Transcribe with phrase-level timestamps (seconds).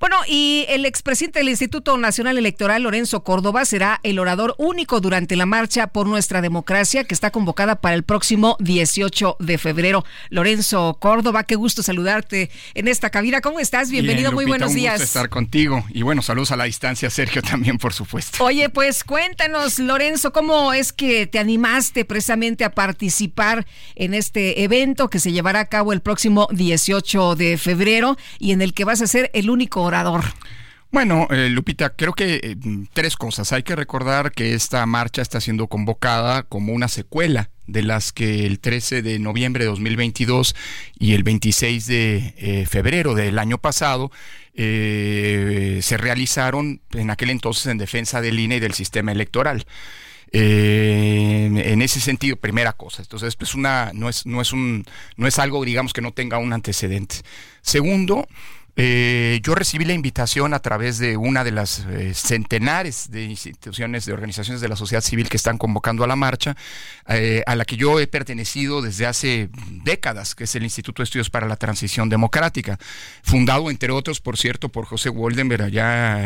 [0.00, 5.36] Bueno, y el expresidente del Instituto Nacional Electoral, Lorenzo Córdoba, será el orador único durante
[5.36, 10.04] la marcha por nuestra democracia que está convocada para el próximo 18 de febrero.
[10.30, 13.40] Lorenzo Córdoba, qué gusto saludarte en esta cabina.
[13.40, 13.88] ¿Cómo estás?
[13.88, 14.94] Bienvenido, Bien, muy buenos un días.
[14.94, 15.84] Gusto estar contigo.
[15.90, 18.42] Y bueno, saludos a la distancia, Sergio, también, por supuesto.
[18.44, 25.08] Oye, pues cuéntanos, Lorenzo, ¿cómo es que te animaste precisamente a participar en este evento
[25.08, 29.00] que se llevará a cabo el próximo 18 de febrero y en el que vas
[29.00, 29.83] a ser el único
[30.94, 32.56] Bueno, eh, Lupita, creo que eh,
[32.92, 33.52] tres cosas.
[33.52, 38.46] Hay que recordar que esta marcha está siendo convocada como una secuela de las que
[38.46, 40.54] el 13 de noviembre de 2022
[40.96, 44.12] y el 26 de eh, febrero del año pasado
[44.54, 49.66] se realizaron en aquel entonces en defensa del INE y del sistema electoral.
[50.30, 53.02] En ese sentido, primera cosa.
[53.02, 54.84] Entonces, pues una, no es, no es un,
[55.16, 57.16] no es algo, digamos, que no tenga un antecedente.
[57.62, 58.28] Segundo,
[58.76, 64.04] eh, yo recibí la invitación a través de una de las eh, centenares de instituciones,
[64.04, 66.56] de organizaciones de la sociedad civil que están convocando a la marcha,
[67.06, 69.48] eh, a la que yo he pertenecido desde hace
[69.84, 72.78] décadas, que es el Instituto de Estudios para la Transición Democrática,
[73.22, 75.72] fundado entre otros, por cierto, por José Woldenberg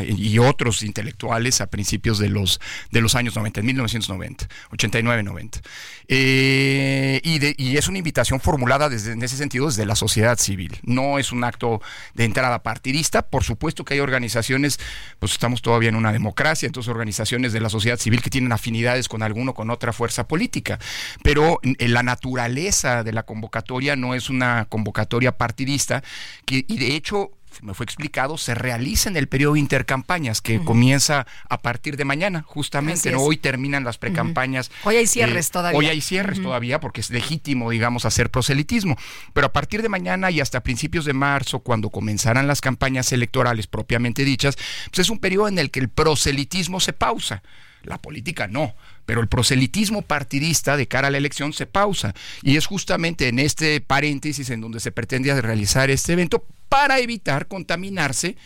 [0.09, 5.61] y otros intelectuales a principios de los, de los años 90, en 1990, 89-90.
[6.09, 10.78] Eh, y, y es una invitación formulada desde, en ese sentido desde la sociedad civil,
[10.83, 11.83] no es un acto
[12.15, 13.22] de entrada partidista.
[13.22, 14.78] Por supuesto que hay organizaciones,
[15.19, 19.09] pues estamos todavía en una democracia, entonces organizaciones de la sociedad civil que tienen afinidades
[19.09, 20.78] con alguno, con otra fuerza política.
[21.25, 26.03] Pero en la naturaleza de la convocatoria no es una convocatoria partidista,
[26.44, 27.32] que, y de hecho
[27.63, 30.65] me fue explicado, se realiza en el periodo de intercampañas que uh -huh.
[30.65, 33.11] comienza a partir de mañana, justamente.
[33.11, 33.21] ¿no?
[33.21, 34.69] Hoy terminan las precampañas.
[34.69, 34.89] Uh -huh.
[34.89, 35.79] Hoy hay cierres eh, todavía.
[35.79, 36.45] Hoy hay cierres uh -huh.
[36.45, 38.97] todavía porque es legítimo, digamos, hacer proselitismo.
[39.33, 43.67] Pero a partir de mañana y hasta principios de marzo, cuando comenzarán las campañas electorales
[43.67, 44.57] propiamente dichas,
[44.91, 47.43] pues es un periodo en el que el proselitismo se pausa.
[47.83, 48.75] La política no,
[49.06, 52.15] pero el proselitismo partidista de cara a la elección se pausa.
[52.43, 57.47] Y es justamente en este paréntesis en donde se pretende realizar este evento para evitar
[57.49, 58.37] contaminarse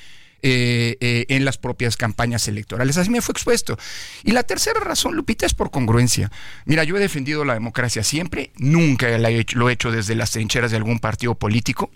[0.44, 2.96] eh, eh, en las propias campañas electorales.
[2.96, 3.78] Así me fue expuesto.
[4.24, 6.32] Y la tercera razón, Lupita, es por congruencia.
[6.64, 10.72] Mira, yo he defendido la democracia siempre, nunca he lo he hecho desde las trincheras
[10.72, 11.90] de algún partido político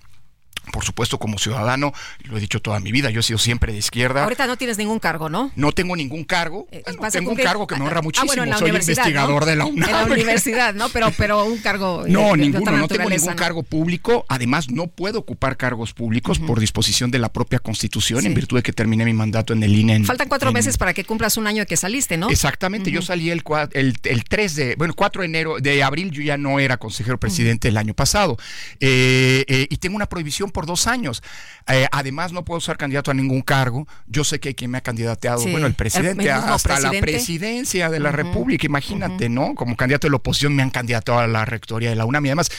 [0.73, 1.93] por supuesto como ciudadano,
[2.25, 4.25] lo he dicho toda mi vida, yo he sido siempre de izquierda.
[4.25, 5.51] Ahorita no tienes ningún cargo, ¿no?
[5.57, 6.67] No tengo ningún cargo.
[6.71, 6.83] Eh,
[7.13, 8.31] tengo un cargo que me honra muchísimo.
[8.33, 9.47] Ah, bueno, en la Soy investigador ¿no?
[9.47, 9.89] de la UNAM.
[9.89, 10.89] En la universidad, ¿no?
[10.89, 12.05] Pero, pero un cargo.
[12.09, 13.37] No, de, ninguno, de no tengo ningún ¿no?
[13.37, 14.25] cargo público.
[14.29, 16.47] Además, no puedo ocupar cargos públicos uh -huh.
[16.47, 18.27] por disposición de la propia Constitución, sí.
[18.27, 19.95] en virtud de que terminé mi mandato en el INE.
[19.95, 22.31] En, Faltan cuatro en, meses para que cumplas un año de que saliste, ¿no?
[22.31, 22.97] Exactamente, uh -huh.
[22.97, 26.37] yo salí el, el, el 3 de, bueno, 4 de enero, de abril, yo ya
[26.37, 27.73] no era consejero presidente uh -huh.
[27.73, 28.37] el año pasado.
[28.81, 31.23] Eh, eh, y tengo una prohibición por dos años.
[31.69, 33.87] Eh, además, no puedo ser candidato a ningún cargo.
[34.07, 36.97] Yo sé que hay quien me ha candidateado, sí, bueno, el presidente, el, hasta presidente.
[36.97, 39.33] la presidencia de la uh -huh, República, imagínate, uh -huh.
[39.33, 39.55] ¿no?
[39.55, 42.29] Como candidato de la oposición me han candidato a la rectoría de la UNAM y
[42.31, 42.51] además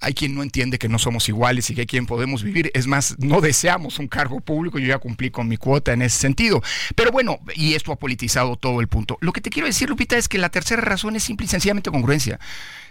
[0.00, 2.70] hay quien no entiende que no somos iguales y que hay quien podemos vivir.
[2.74, 4.78] Es más, no deseamos un cargo público.
[4.78, 6.62] Yo ya cumplí con mi cuota en ese sentido.
[6.94, 9.16] Pero bueno, y esto ha politizado todo el punto.
[9.20, 11.90] Lo que te quiero decir, Lupita, es que la tercera razón es simple y sencillamente
[11.90, 12.38] congruencia.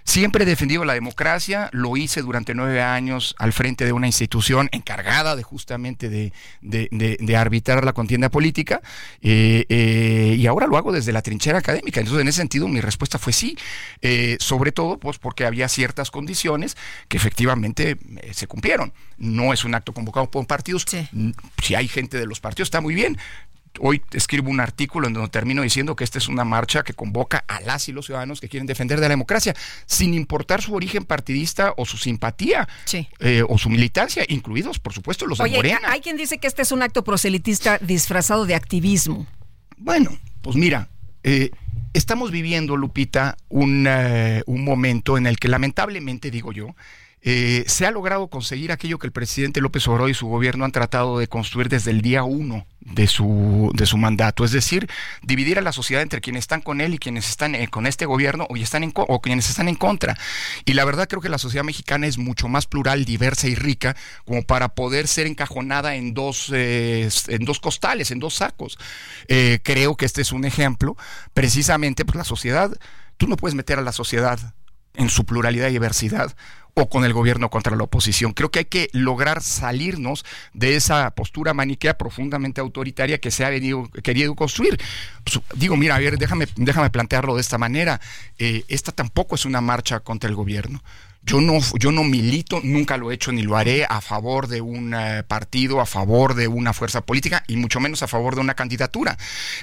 [0.06, 4.70] Siempre he defendido la democracia, lo hice durante nueve años al frente de una institución
[4.72, 8.82] encargada de justamente de, de, de, de arbitrar la contienda política
[9.22, 12.02] eh, eh, y ahora lo hago desde la trinchera académica.
[12.02, 13.58] Entonces, en ese sentido, mi respuesta fue sí,
[14.02, 16.76] eh, sobre todo pues porque había ciertas condiciones
[17.08, 17.98] que efectivamente
[18.32, 18.94] se cumplieron.
[19.18, 20.86] No es un acto convocado por partidos.
[20.88, 21.08] Sí.
[21.62, 23.18] Si hay gente de los partidos, está muy bien
[23.80, 27.44] hoy escribo un artículo en donde termino diciendo que esta es una marcha que convoca
[27.48, 29.54] a las y los ciudadanos que quieren defender de la democracia,
[29.86, 32.68] sin importar su origen partidista o su simpatía
[33.20, 35.80] eh, o su militancia, incluidos, por supuesto, los de Morena.
[35.88, 39.26] Hay quien dice que este es un acto proselitista disfrazado de activismo.
[39.78, 40.90] Bueno, pues mira,
[41.24, 41.52] eh,
[41.94, 46.76] estamos viviendo, Lupita, un, eh, un momento en el que lamentablemente, digo yo,
[47.26, 50.74] eh, se ha logrado conseguir aquello que el presidente López Obrador y su gobierno han
[50.74, 54.90] tratado de construir desde el día uno de su, de su mandato, es decir,
[55.22, 58.06] dividir a la sociedad entre quienes están con él y quienes están eh, con este
[58.06, 60.18] gobierno o, quienes están en contra.
[60.66, 63.96] Y la verdad creo que la sociedad mexicana es mucho más plural, diversa y rica
[64.26, 68.78] como para poder ser encajonada en dos, eh, en dos costales, en dos sacos.
[69.64, 70.98] creo que este es un ejemplo,
[71.34, 72.78] precisamente, pues la sociedad,
[73.16, 74.54] tú no puedes meter a la sociedad
[74.96, 76.36] en su pluralidad y diversidad
[76.76, 78.34] o con el gobierno contra la oposición.
[78.34, 83.50] Creo que hay que lograr salirnos de esa postura maniquea profundamente autoritaria que se ha
[83.50, 84.80] venido, querido construir.
[85.24, 88.02] Pues, digo, mira, a ver, déjame, déjame plantearlo de esta manera.
[88.40, 90.84] Eh, esta tampoco es una marcha contra el gobierno.
[91.26, 94.60] Yo no, yo no milito, nunca lo he hecho ni lo haré a favor de
[94.60, 98.42] un eh, partido, a favor de una fuerza política y mucho menos a favor de
[98.42, 99.18] una candidatura,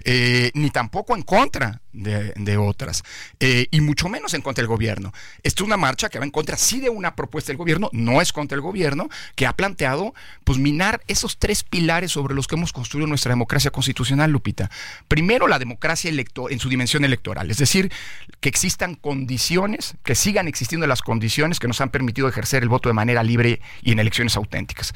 [0.04, 3.02] eh, ni tampoco en contra de, otras,
[3.40, 5.12] eh, y mucho menos en contra del gobierno.
[5.42, 8.20] Esto es una marcha que va en contra sí de una propuesta del gobierno, no
[8.20, 10.14] es contra el gobierno, que ha planteado
[10.44, 14.70] pues minar esos tres pilares sobre los que hemos construido nuestra democracia constitucional, Lupita.
[15.08, 17.92] Primero, la democracia en su dimensión electoral, es decir,
[18.40, 22.88] que existan condiciones, que sigan existiendo las condiciones que nos han permitido ejercer el voto
[22.88, 24.92] de manera libre y en elecciones auténticas.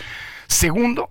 [0.46, 1.10] Segundo,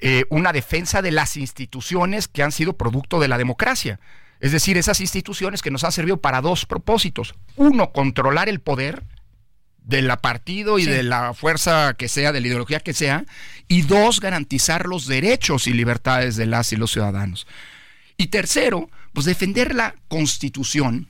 [0.00, 3.98] eh, una defensa de las instituciones que han sido producto de la democracia.
[4.40, 7.34] Es decir, esas instituciones que nos han servido para dos propósitos.
[7.56, 9.04] Uno, controlar el poder
[9.78, 13.24] del partido y de la fuerza que sea, de la ideología que sea.
[13.66, 17.46] Y dos, garantizar los derechos y libertades de las y los ciudadanos.
[18.16, 21.08] Y tercero, pues defender la constitución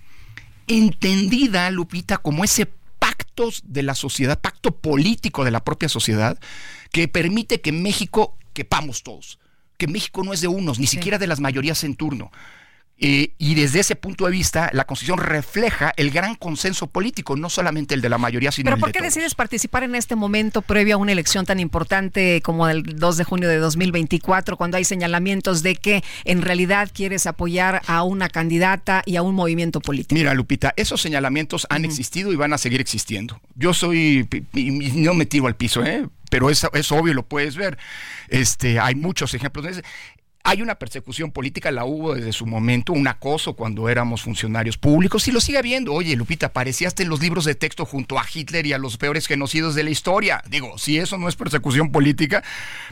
[0.69, 2.67] entendida, Lupita, como ese
[3.19, 6.39] pactos de la sociedad, pacto político de la propia sociedad,
[6.93, 9.39] que permite que México quepamos todos,
[9.77, 12.31] que México no es de unos, ni siquiera de las mayorías en turno.
[13.01, 17.49] Eh, y desde ese punto de vista, la Constitución refleja el gran consenso político, no
[17.49, 20.63] solamente el de la mayoría, sino ¿Pero el por qué decides participar en este momento
[20.63, 24.85] previo a una elección tan importante como el 2 de junio de 2024, cuando hay
[24.85, 30.17] señalamientos de que en realidad quieres apoyar a una candidata y a un movimiento político?
[30.17, 33.41] Mira, Lupita, esos señalamientos han existido y van a seguir existiendo.
[33.55, 36.09] Yo soy, no me tiro al piso, ¿eh?
[36.31, 37.79] pero es, es obvio, lo puedes ver.
[38.29, 39.83] Este, hay muchos ejemplos.
[40.49, 45.29] Hay una persecución política, la hubo desde su momento, un acoso cuando éramos funcionarios públicos
[45.29, 45.93] y lo sigue habiendo.
[45.93, 49.27] Oye, Lupita, aparecíaste en los libros de texto junto a Hitler y a los peores
[49.27, 50.43] genocidios de la historia.
[50.49, 52.43] Digo, si eso no es persecución política,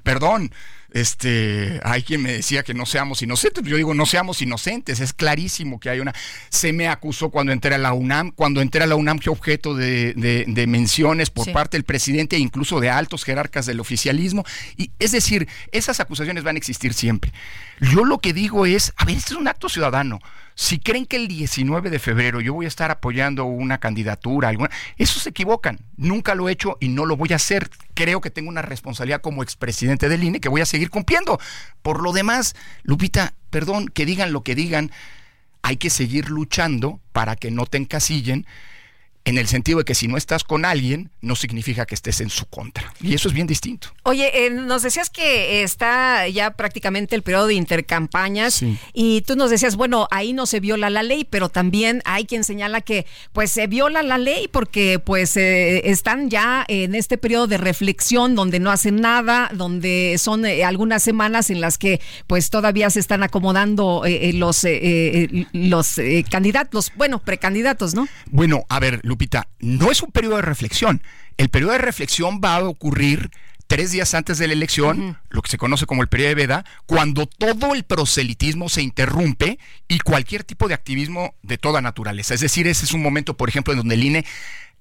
[0.03, 0.53] perdón,
[0.93, 3.65] este, hay quien me decía que no seamos inocentes.
[3.65, 5.01] Yo digo, no seamos inocentes.
[5.01, 6.15] Es clarísimo que hay una.
[6.49, 8.31] Se me acusó cuando entré a la UNAM.
[8.33, 12.81] Cuando entré a la UNAM, que objeto de, menciones por parte del presidente e incluso
[12.81, 14.45] de altos jerarcas del oficialismo.
[14.77, 17.33] Y es decir, esas acusaciones van a existir siempre.
[17.81, 20.21] Yo lo que digo es, a ver, este es un acto ciudadano.
[20.59, 24.71] Si creen que el 19 de febrero yo voy a estar apoyando una candidatura, alguna,
[24.97, 25.81] eso se equivocan.
[25.99, 27.69] Nunca lo he hecho y no lo voy a hacer.
[27.93, 31.39] Creo que tengo una responsabilidad como expresidente del INE que voy a seguir cumpliendo.
[31.83, 34.93] Por lo demás, Lupita, perdón, que digan lo que digan,
[35.61, 38.47] hay que seguir luchando para que no te encasillen
[39.27, 42.31] en el sentido de que si no estás con alguien, no significa que estés en
[42.31, 42.95] su contra.
[43.03, 43.89] Y eso es bien distinto.
[44.05, 49.51] Oye, eh, nos decías que está ya prácticamente el periodo de intercampañas y tú nos
[49.51, 53.51] decías, bueno, ahí no se viola la ley, pero también hay quien señala que pues
[53.51, 58.61] se viola la ley porque pues eh, están ya en este periodo de reflexión donde
[58.61, 63.25] no hacen nada, donde son eh, algunas semanas en las que pues todavía se están
[63.25, 64.65] acomodando los,
[65.53, 66.01] los
[66.31, 68.07] candidatos, bueno, precandidatos, ¿no?
[68.31, 71.03] Bueno, a ver, Lupita, no es un periodo de reflexión.
[71.39, 73.31] El periodo de reflexión va a ocurrir
[73.67, 76.65] tres días antes de la elección, lo que se conoce como el periodo de veda,
[76.85, 79.59] cuando todo el proselitismo se interrumpe
[79.89, 82.35] y cualquier tipo de activismo de toda naturaleza.
[82.35, 84.27] Es decir, ese es un momento, por ejemplo, en donde el INE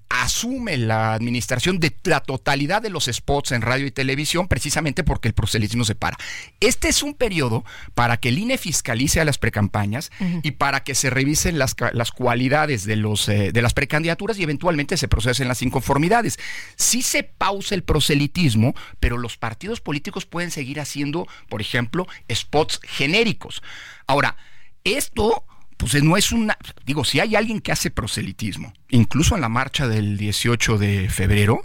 [0.08, 5.28] asume la administración de la totalidad de los spots en radio y televisión precisamente porque
[5.28, 6.16] el proselitismo se para.
[6.60, 10.10] Este es un periodo para que el INE fiscalice a las precampañas
[10.42, 14.42] y para que se revisen las, las cualidades de, los, eh, de las precandidaturas y
[14.42, 16.38] eventualmente se procesen las inconformidades.
[16.76, 22.80] Sí se pausa el proselitismo, pero los partidos políticos pueden seguir haciendo, por ejemplo, spots
[22.82, 23.62] genéricos.
[24.06, 24.36] Ahora,
[24.84, 25.44] esto
[25.76, 29.88] pues no es una, digo, si hay alguien que hace proselitismo, incluso en la marcha
[29.88, 31.62] del 18 de febrero,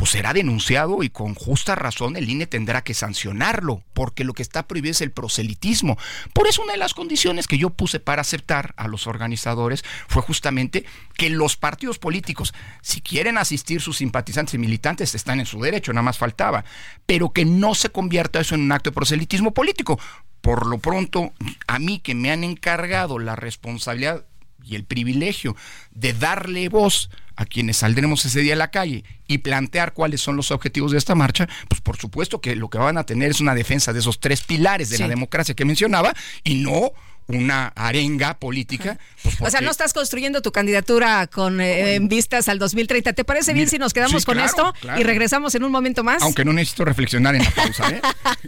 [0.00, 4.42] pues será denunciado y con justa razón el INE tendrá que sancionarlo, porque lo que
[4.42, 5.98] está prohibido es el proselitismo.
[6.32, 10.22] Por eso una de las condiciones que yo puse para aceptar a los organizadores fue
[10.22, 10.86] justamente
[11.18, 15.92] que los partidos políticos, si quieren asistir sus simpatizantes y militantes, están en su derecho,
[15.92, 16.64] nada más faltaba,
[17.04, 20.00] pero que no se convierta eso en un acto de proselitismo político.
[20.40, 21.32] Por lo pronto,
[21.66, 24.24] a mí que me han encargado la responsabilidad
[24.64, 25.56] y el privilegio
[25.90, 30.36] de darle voz a quienes saldremos ese día a la calle y plantear cuáles son
[30.36, 33.40] los objetivos de esta marcha, pues por supuesto que lo que van a tener es
[33.40, 36.12] una defensa de esos tres pilares de la democracia que mencionaba
[36.44, 36.92] y no
[37.30, 38.98] una arenga política.
[39.22, 43.12] Pues, o sea, no estás construyendo tu candidatura con eh, vistas al 2030.
[43.12, 46.22] ¿Te parece bien si nos quedamos con esto y regresamos en un momento más?
[46.22, 47.90] Aunque no necesito reflexionar en la pausa.
[47.90, 48.00] ¿eh?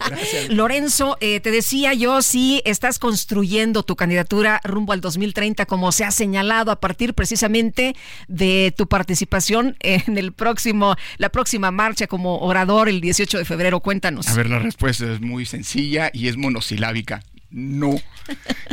[0.50, 6.04] Lorenzo, eh, te decía yo, si estás construyendo tu candidatura rumbo al 2030, como se
[6.04, 7.94] ha señalado a partir precisamente
[8.28, 13.80] de tu participación en el próximo, la próxima marcha como orador el 18 de febrero.
[13.80, 14.28] Cuéntanos.
[14.28, 17.22] A ver, la respuesta es muy sencilla y es monosilábica
[17.52, 17.94] no.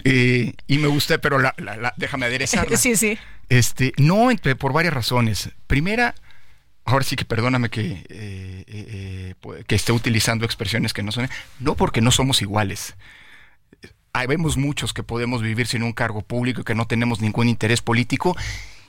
[0.06, 1.54] Eh, y me gusta, pero la,
[1.98, 2.78] déjame aderezarla.
[2.78, 3.18] Sí, sí.
[3.50, 5.50] Este, no, por varias razones.
[5.68, 6.16] Primera,
[6.86, 9.36] ahora sí que perdóname que, eh, eh,
[9.68, 11.30] que esté utilizando expresiones que no son.
[11.60, 12.96] No porque no somos iguales.
[14.14, 17.50] Hay, vemos muchos que podemos vivir sin un cargo público y que no tenemos ningún
[17.50, 18.36] interés político.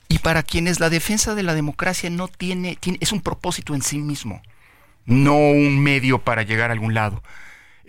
[0.08, 3.82] Y para quienes la defensa de la democracia no tiene, tiene es un propósito en
[3.82, 4.42] sí mismo,
[5.04, 7.22] no un medio para llegar a algún lado.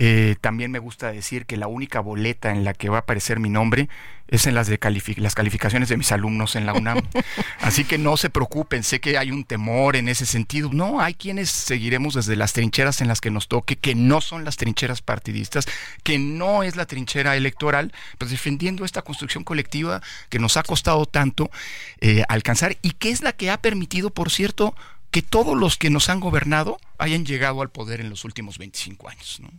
[0.03, 3.39] Eh, también me gusta decir que la única boleta en la que va a aparecer
[3.39, 3.87] mi nombre
[4.29, 4.79] es en las de
[5.17, 7.03] las calificaciones de mis alumnos en la UNAM.
[7.61, 10.71] Así que no se preocupen, sé que hay un temor en ese sentido.
[10.73, 14.43] No, hay quienes seguiremos desde las trincheras en las que nos toque, que no son
[14.43, 15.67] las trincheras partidistas,
[16.01, 21.05] que no es la trinchera electoral, pues defendiendo esta construcción colectiva que nos ha costado
[21.05, 21.51] tanto
[21.99, 24.73] eh, alcanzar y que es la que ha permitido, por cierto,
[25.11, 29.09] que todos los que nos han gobernado hayan llegado al poder en los últimos 25
[29.09, 29.39] años.
[29.41, 29.49] ¿no?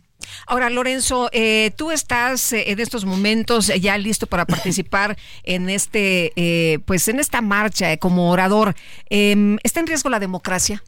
[0.47, 6.33] Ahora, Lorenzo, eh, tú estás eh, en estos momentos ya listo para participar en este,
[6.35, 8.75] eh, pues, en esta marcha como orador.
[9.09, 10.83] Em, ¿Está en riesgo la democracia?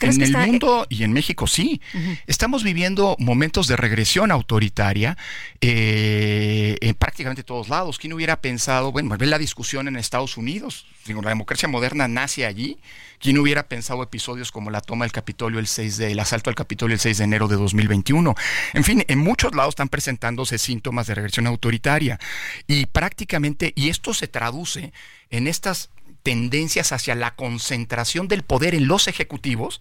[0.00, 1.80] En el mundo y en México sí.
[2.26, 5.16] Estamos viviendo momentos de regresión autoritaria
[5.60, 7.98] en prácticamente todos lados.
[7.98, 10.86] ¿Quién hubiera pensado, bueno, ver la discusión en Estados Unidos?
[11.08, 12.78] la democracia moderna nace allí
[13.20, 16.56] ¿Quién hubiera pensado episodios como la toma del Capitolio el 6 de, el asalto al
[16.56, 18.34] Capitolio el 6 de enero de 2021?
[18.74, 22.20] En fin, en muchos lados están presentándose síntomas de regresión autoritaria
[22.68, 24.92] y prácticamente, y esto se traduce
[25.30, 25.90] en estas
[26.28, 29.80] tendencias hacia la concentración del poder en los ejecutivos,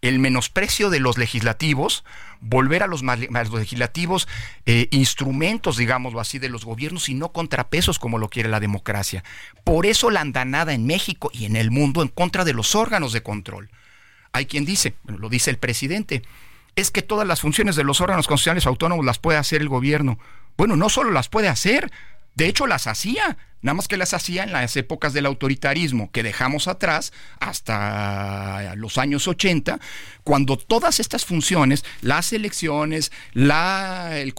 [0.00, 2.04] el menosprecio de los legislativos,
[2.40, 4.26] volver a los, legislativos
[4.64, 9.24] eh, instrumentos, digámoslo así, de los gobiernos y no contrapesos como lo quiere la democracia.
[9.62, 13.12] Por eso la andanada en México y en el mundo en contra de los órganos
[13.12, 13.68] de control.
[14.32, 16.22] Hay quien dice, lo dice el presidente,
[16.76, 20.18] es que todas las funciones de los órganos constitucionales autónomos las puede hacer el gobierno.
[20.56, 21.92] Bueno, no solo las puede hacer,
[22.36, 26.22] de hecho las hacía nada más que las hacía en las épocas del autoritarismo que
[26.22, 29.80] dejamos atrás hasta los años 80,
[30.22, 34.34] cuando todas estas funciones, las elecciones, la, el,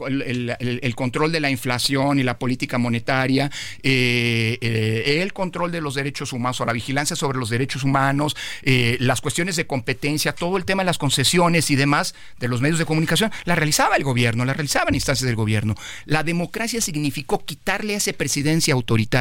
[0.96, 3.50] control de la inflación y la política monetaria,
[3.82, 8.36] eh, eh, el control de los derechos humanos o la vigilancia sobre los derechos humanos,
[8.62, 12.62] eh, las cuestiones de competencia, todo el tema de las concesiones y demás de los
[12.62, 15.74] medios de comunicación, la realizaba el gobierno, la realizaban instancias del gobierno.
[16.06, 19.15] La democracia significó quitarle a esa presidencia autoritaria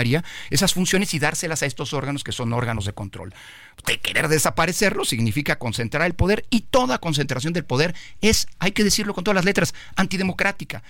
[0.51, 3.35] esas funciones y dárselas a estos órganos que son órganos de control.
[4.03, 9.15] Querer desaparecerlo significa concentrar el poder y toda concentración del poder es, hay que decirlo
[9.15, 10.83] con todas las letras, antidemocrática.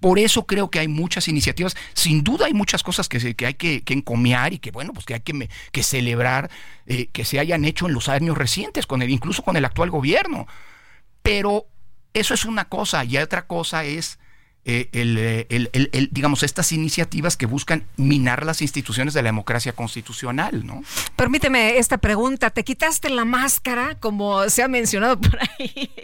[0.00, 1.76] Por eso creo que hay muchas iniciativas.
[1.94, 5.14] Sin duda hay muchas cosas que, que hay que, encomiar y que, bueno, pues que
[5.14, 6.50] hay que, que celebrar
[6.86, 9.90] eh, que se hayan hecho en los años recientes, con el, incluso con el actual
[9.90, 10.48] gobierno.
[11.22, 11.66] Pero
[12.14, 14.18] eso es una cosa y otra cosa es
[14.64, 20.64] eh, eh, el, digamos, estas iniciativas que buscan minar las instituciones de la democracia constitucional,
[20.64, 20.84] ¿no?
[21.16, 22.50] Permíteme esta pregunta.
[22.50, 25.90] ¿Te quitaste la máscara, como se ha mencionado por ahí?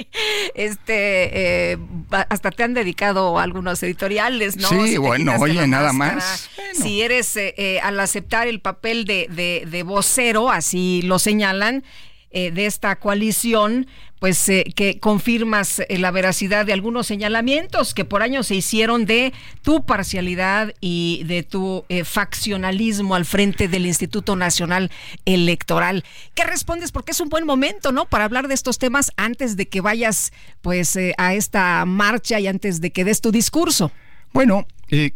[0.54, 1.78] Este, eh,
[2.10, 4.68] hasta te han dedicado algunos editoriales, ¿no?
[4.68, 6.50] Sí, bueno, oye, nada más.
[6.72, 7.38] Si eres,
[7.82, 9.28] al aceptar el papel de,
[9.70, 11.84] de vocero, así lo señalan,
[12.30, 13.86] eh, de esta coalición,
[14.18, 19.06] pues eh, que confirmas eh, la veracidad de algunos señalamientos que por años se hicieron
[19.06, 19.32] de
[19.62, 24.90] tu parcialidad y de tu faccionalismo al frente del Instituto Nacional
[25.24, 26.04] Electoral.
[26.34, 26.92] ¿Qué respondes?
[26.92, 28.06] Porque es un buen momento, ¿no?
[28.06, 30.32] Para hablar de estos temas antes de que vayas,
[30.62, 33.92] pues, a esta marcha y antes de que des tu discurso.
[34.32, 34.66] Bueno,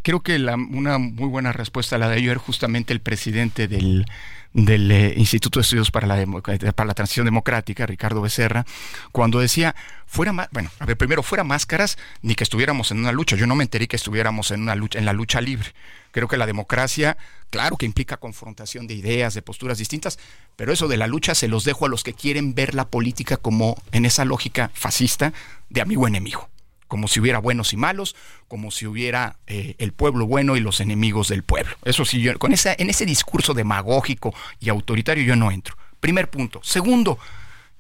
[0.03, 4.07] creo que la, una muy buena respuesta la de ayer, justamente el presidente del
[4.53, 8.67] del eh, Instituto de Estudios para la, para la Transición Democrática, Ricardo Becerra,
[9.11, 9.75] cuando decía,
[10.07, 13.37] fuera bueno, a ver, primero, fuera máscaras, ni que estuviéramos en una lucha.
[13.37, 15.73] Yo no me enteré que estuviéramos en una lucha, en la lucha libre.
[16.11, 17.17] Creo que la democracia,
[17.51, 20.19] claro que implica confrontación de ideas, de posturas distintas,
[20.57, 23.39] pero eso de la lucha se los dejo a los que quieren ver la política
[23.39, 25.33] como en esa lógica fascista
[25.71, 26.52] de amigo enemigo
[26.93, 28.15] como si hubiera buenos y malos,
[28.49, 31.75] como si hubiera eh, el pueblo bueno y los enemigos del pueblo.
[31.87, 35.75] Eso sí, yo, con esa, en ese discurso demagógico y autoritario yo no entro.
[36.01, 36.61] Primer punto.
[36.63, 37.19] Segundo,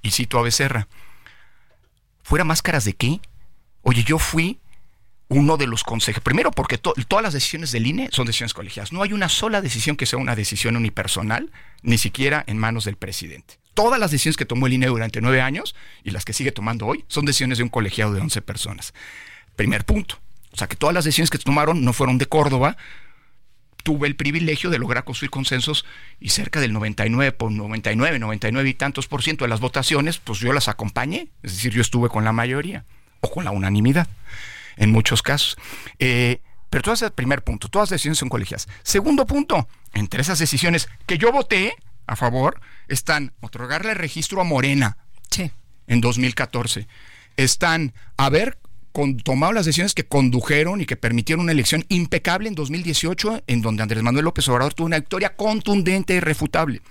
[0.00, 0.88] y cito a Becerra,
[2.23, 3.21] ¿fuera máscaras de qué?
[3.83, 4.61] Oye, yo fui
[5.32, 6.22] uno de los consejeros.
[6.22, 8.92] Primero, porque todas las decisiones del INE son decisiones colegiadas.
[8.92, 11.50] No hay una sola decisión que sea una decisión unipersonal,
[11.82, 13.58] ni siquiera en manos del presidente.
[13.74, 15.74] Todas las decisiones que tomó el INE durante nueve años
[16.04, 18.92] y las que sigue tomando hoy son decisiones de un colegiado de 11 personas.
[19.56, 20.18] Primer punto.
[20.52, 22.76] O sea que todas las decisiones que tomaron no fueron de Córdoba.
[23.82, 25.86] Tuve el privilegio de lograr construir consensos
[26.20, 30.38] y cerca del 99 por 99, 99 y tantos por ciento de las votaciones, pues
[30.38, 31.28] yo las acompañé.
[31.42, 32.84] Es decir, yo estuve con la mayoría
[33.20, 34.06] o con la unanimidad
[34.76, 35.56] en muchos casos.
[35.98, 38.68] Eh, pero todo ese primer punto, todas las decisiones son colegiadas.
[38.82, 41.74] Segundo punto, entre esas decisiones que yo voté,
[42.06, 44.96] a favor están otorgarle registro a Morena
[45.86, 46.86] en 2014.
[47.36, 48.58] Están haber
[49.24, 53.82] tomado las decisiones que condujeron y que permitieron una elección impecable en 2018, en donde
[53.82, 56.82] Andrés Manuel López Obrador tuvo una victoria contundente e irrefutable.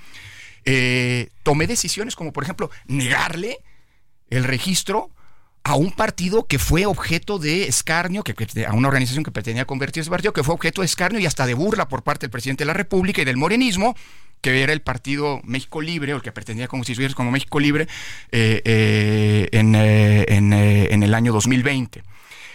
[0.66, 3.60] Eh, tomé decisiones como, por ejemplo, negarle
[4.30, 5.12] el registro
[5.64, 8.34] a un partido que fue objeto de escarnio, que,
[8.66, 11.46] a una organización que pretendía convertirse en partido, que fue objeto de escarnio y hasta
[11.46, 13.96] de burla por parte del presidente de la República y del morenismo,
[14.42, 17.88] que era el partido México Libre, o el que pretendía constituirse como México Libre
[18.32, 20.26] eh, eh, en, eh,
[20.90, 22.04] en, el año 2020.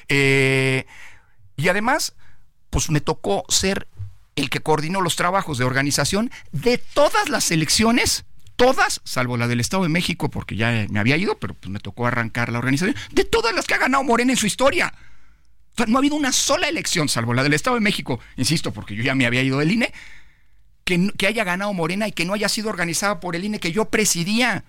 [0.08, 2.14] y además,
[2.70, 3.86] pues me tocó ser
[4.34, 8.24] el que coordinó los trabajos de organización de todas las elecciones
[8.56, 11.78] todas, salvo la del Estado de México, porque ya me había ido, pero pues me
[11.78, 14.92] tocó arrancar la organización, de todas las que ha ganado Morena en su historia.
[15.86, 19.02] no ha habido una sola elección, salvo la del Estado de México, insisto, porque yo
[19.02, 19.92] ya me había ido del INE,
[20.84, 23.72] que, que haya ganado Morena y que no haya sido organizada por el INE que
[23.72, 24.64] yo presidía.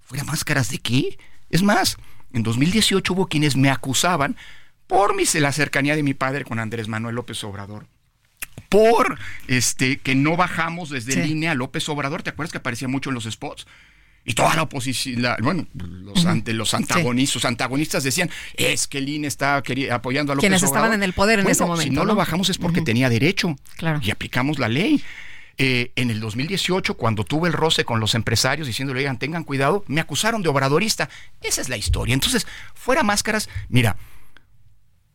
[0.00, 1.18] ¿Fuera máscaras de qué?
[1.50, 1.96] Es más,
[2.32, 4.36] en 2018 hubo quienes me acusaban
[4.86, 7.86] por mi, la cercanía de mi padre con Andrés Manuel López Obrador
[8.68, 12.22] por este que no bajamos desde línea a López Obrador.
[12.22, 13.66] ¿Te acuerdas que aparecía mucho en los spots?
[14.24, 19.26] Y toda la oposición, bueno, los, ante, los antagonistas, antagonistas decían, es que el INE
[19.26, 19.56] está
[19.90, 21.82] apoyando a López Quienes estaban en el poder en ese momento.
[21.82, 23.56] Si no, lo bajamos es porque tenía derecho.
[23.76, 24.00] Claro.
[24.02, 25.02] Y aplicamos la ley.
[25.58, 29.84] Eh, en el 2018, cuando tuve el roce con los empresarios diciéndole, oigan, tengan cuidado,
[29.86, 31.10] me acusaron de obradorista.
[31.42, 32.14] Esa es la historia.
[32.14, 33.96] Entonces, fuera máscaras, mira,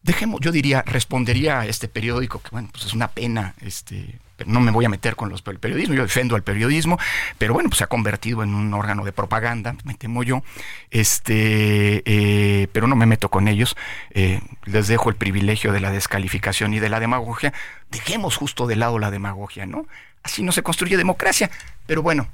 [0.07, 4.49] dejemos, yo diría, respondería a este periódico, que bueno, pues es una pena, este, pero
[4.49, 6.97] no me voy a meter con los el periodismo, yo defiendo al periodismo,
[7.37, 10.43] pero bueno, pues se ha convertido en un órgano de propaganda, me temo yo,
[10.91, 13.75] este, eh, pero no me meto con ellos,
[14.11, 17.53] eh, les dejo el privilegio de la descalificación y de la demagogia,
[17.91, 19.85] dejemos justo de lado la demagogia, ¿no?
[20.23, 21.51] Así no se construye democracia,
[21.85, 22.29] pero bueno,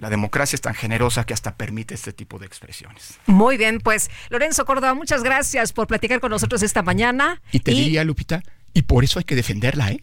[0.00, 3.18] la democracia es tan generosa que hasta permite este tipo de expresiones.
[3.26, 7.42] Muy bien, pues Lorenzo Córdoba, muchas gracias por platicar con nosotros esta mañana.
[7.52, 10.00] Y te diría, Lupita, y por eso hay que defenderla, ¿eh?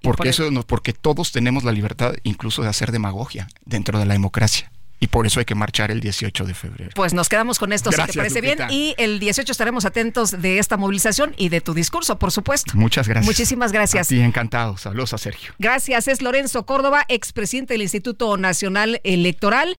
[0.00, 4.70] Porque, eso, porque todos tenemos la libertad incluso de hacer demagogia dentro de la democracia.
[4.98, 6.90] Y por eso hay que marchar el 18 de febrero.
[6.94, 8.58] Pues nos quedamos con esto, si te parece bien.
[8.70, 12.72] Y el 18 estaremos atentos de esta movilización y de tu discurso, por supuesto.
[12.74, 13.26] Muchas gracias.
[13.26, 14.06] Muchísimas gracias.
[14.08, 14.76] Sí, encantado.
[14.76, 15.52] Saludos a Sergio.
[15.58, 16.08] Gracias.
[16.08, 19.76] Es Lorenzo Córdoba, expresidente del Instituto Nacional Electoral.